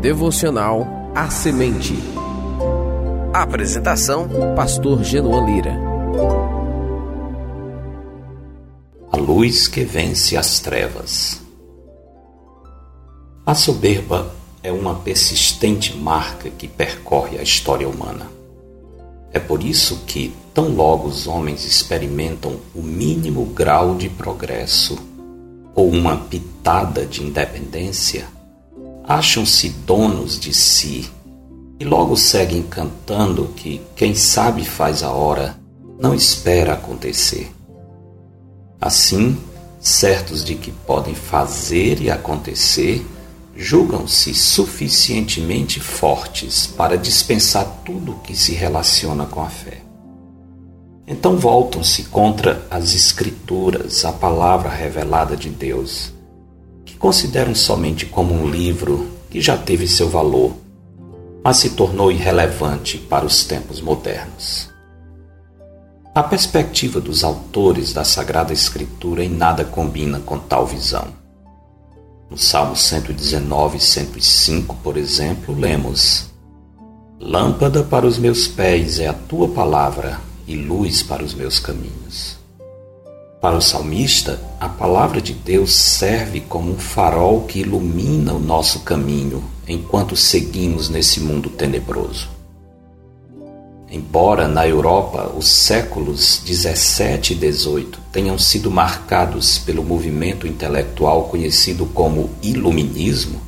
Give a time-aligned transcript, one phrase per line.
[0.00, 1.94] Devocional A Semente.
[3.32, 5.78] Apresentação: Pastor Genoan Lira.
[9.12, 11.40] A luz que vence as trevas.
[13.46, 18.26] A soberba é uma persistente marca que percorre a história humana.
[19.32, 25.11] É por isso que, tão logo os homens experimentam o mínimo grau de progresso
[25.74, 28.26] ou uma pitada de independência,
[29.04, 31.10] acham-se donos de si
[31.78, 35.58] e logo seguem cantando que quem sabe faz a hora,
[35.98, 37.50] não espera acontecer.
[38.80, 39.36] Assim,
[39.80, 43.04] certos de que podem fazer e acontecer,
[43.56, 49.82] julgam-se suficientemente fortes para dispensar tudo que se relaciona com a fé.
[51.06, 56.12] Então voltam-se contra as Escrituras, a palavra revelada de Deus,
[56.84, 60.52] que consideram somente como um livro que já teve seu valor,
[61.42, 64.70] mas se tornou irrelevante para os tempos modernos.
[66.14, 71.08] A perspectiva dos autores da Sagrada Escritura em nada combina com tal visão.
[72.30, 76.30] No Salmo 119, 105, por exemplo, lemos:
[77.18, 82.36] Lâmpada para os meus pés é a tua palavra e luz para os meus caminhos.
[83.40, 88.80] Para o salmista, a palavra de Deus serve como um farol que ilumina o nosso
[88.80, 92.28] caminho enquanto seguimos nesse mundo tenebroso.
[93.90, 101.84] Embora na Europa os séculos 17 e 18 tenham sido marcados pelo movimento intelectual conhecido
[101.86, 103.40] como Iluminismo,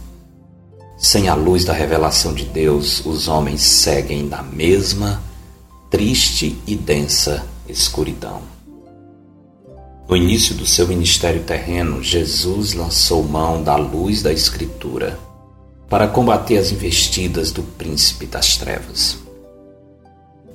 [0.99, 5.23] sem a luz da revelação de Deus, os homens seguem na mesma
[5.95, 8.43] triste e densa escuridão.
[10.09, 15.17] No início do seu ministério terreno, Jesus lançou mão da luz da Escritura
[15.89, 19.19] para combater as investidas do príncipe das trevas.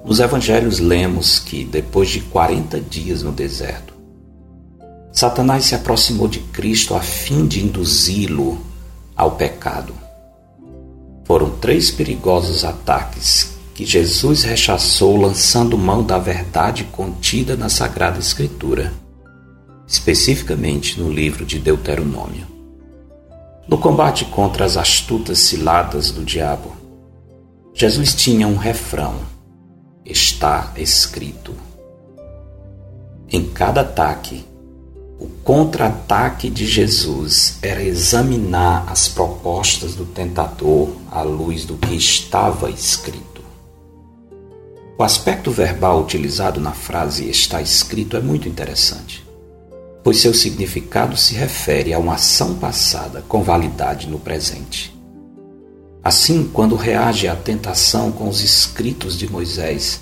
[0.03, 3.93] Nos evangelhos lemos que, depois de 40 dias no deserto,
[5.09, 8.59] Satanás se aproximou de Cristo a fim de induzi-lo
[9.15, 9.93] ao pecado.
[11.23, 18.91] Foram três perigosos ataques que Jesus rechaçou lançando mão da verdade contida na Sagrada Escritura,
[19.87, 22.45] especificamente no livro de Deuteronômio.
[23.69, 26.73] No combate contra as astutas ciladas do diabo,
[27.73, 29.15] Jesus tinha um refrão
[30.03, 31.53] está escrito.
[33.31, 34.43] Em cada ataque,
[35.17, 42.69] o contra-ataque de Jesus era examinar as propostas do tentador à luz do que estava
[42.69, 43.38] escrito.
[44.99, 49.25] O aspecto verbal utilizado na frase está escrito é muito interessante,
[50.03, 54.93] pois seu significado se refere a uma ação passada com validade no presente.
[56.03, 60.01] Assim, quando reage à tentação com os escritos de Moisés,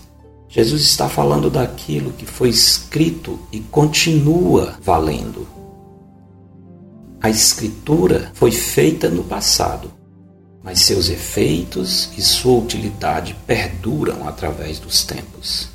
[0.50, 5.48] Jesus está falando daquilo que foi escrito e continua valendo.
[7.22, 9.92] A escritura foi feita no passado,
[10.68, 15.70] mas seus efeitos e sua utilidade perduram através dos tempos.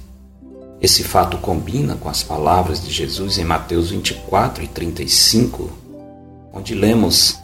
[0.82, 5.72] Esse fato combina com as palavras de Jesus em Mateus 24 e 35,
[6.52, 7.38] onde lemos: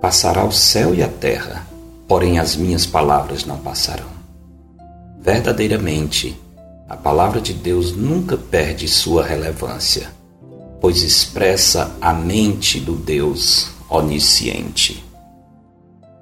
[0.00, 1.66] Passará o céu e a terra,
[2.06, 4.12] porém as minhas palavras não passarão.
[5.20, 6.38] Verdadeiramente,
[6.88, 10.08] a palavra de Deus nunca perde sua relevância,
[10.80, 15.10] pois expressa a mente do Deus onisciente.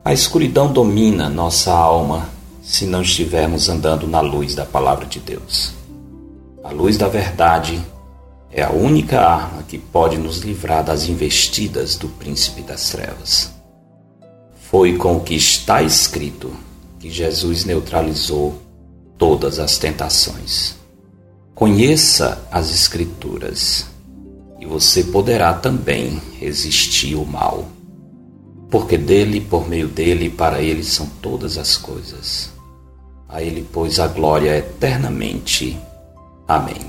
[0.03, 2.31] A escuridão domina nossa alma
[2.63, 5.75] se não estivermos andando na luz da palavra de Deus.
[6.65, 7.85] A luz da verdade
[8.51, 13.53] é a única arma que pode nos livrar das investidas do príncipe das trevas.
[14.71, 16.51] Foi com o que está escrito
[16.99, 18.55] que Jesus neutralizou
[19.19, 20.77] todas as tentações.
[21.55, 23.85] Conheça as Escrituras
[24.59, 27.69] e você poderá também resistir o mal,
[28.71, 32.53] porque dele, por meio dele e para ele são todas as coisas.
[33.29, 35.77] A ele, pois, a glória eternamente.
[36.47, 36.81] Amém.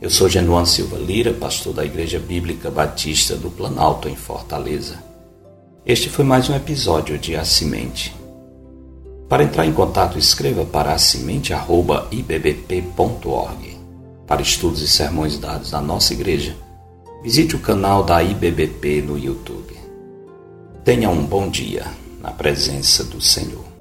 [0.00, 5.02] Eu sou Genuan Silva Lira, pastor da Igreja Bíblica Batista do Planalto, em Fortaleza.
[5.86, 8.14] Este foi mais um episódio de A Semente.
[9.28, 13.76] Para entrar em contato, escreva para acimente.ibbp.org.
[14.26, 16.54] Para estudos e sermões dados na nossa igreja,
[17.22, 19.75] visite o canal da IBBP no YouTube.
[20.86, 21.84] Tenha um bom dia
[22.22, 23.75] na presença do Senhor.